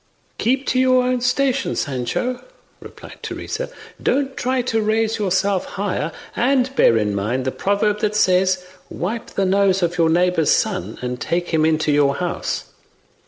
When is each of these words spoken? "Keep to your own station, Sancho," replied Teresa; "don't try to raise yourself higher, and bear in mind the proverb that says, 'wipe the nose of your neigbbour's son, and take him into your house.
"Keep 0.39 0.65
to 0.69 0.79
your 0.79 1.03
own 1.03 1.21
station, 1.21 1.75
Sancho," 1.75 2.41
replied 2.79 3.19
Teresa; 3.21 3.69
"don't 4.01 4.35
try 4.35 4.63
to 4.63 4.81
raise 4.81 5.19
yourself 5.19 5.65
higher, 5.77 6.11
and 6.35 6.75
bear 6.75 6.97
in 6.97 7.13
mind 7.13 7.45
the 7.45 7.51
proverb 7.51 7.99
that 7.99 8.15
says, 8.15 8.65
'wipe 8.89 9.27
the 9.27 9.45
nose 9.45 9.83
of 9.83 9.99
your 9.99 10.09
neigbbour's 10.09 10.49
son, 10.49 10.97
and 11.03 11.21
take 11.21 11.49
him 11.49 11.63
into 11.65 11.91
your 11.91 12.15
house. 12.15 12.71